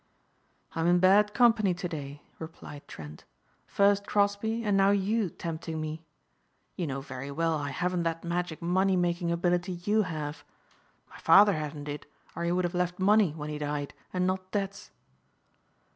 [0.73, 3.23] "I'm in bad company to day," replied Trent.
[3.67, 6.03] "First Crosbeigh and now you tempting me.
[6.75, 10.43] You know very well I haven't that magic money making ability you have.
[11.07, 14.49] My father hadn't it or he would have left money when he died and not
[14.49, 14.89] debts."